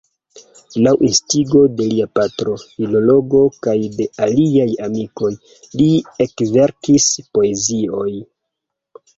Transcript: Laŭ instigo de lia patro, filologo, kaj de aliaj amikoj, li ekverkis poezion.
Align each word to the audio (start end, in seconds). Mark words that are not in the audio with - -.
Laŭ 0.85 0.91
instigo 1.07 1.59
de 1.81 1.85
lia 1.89 2.07
patro, 2.19 2.55
filologo, 2.63 3.43
kaj 3.67 3.75
de 3.99 4.09
aliaj 4.29 4.67
amikoj, 4.89 5.31
li 5.83 5.91
ekverkis 6.27 7.07
poezion. 7.37 8.19